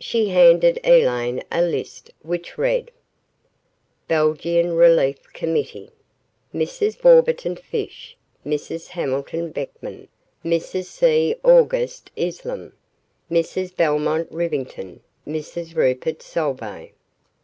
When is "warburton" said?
7.04-7.54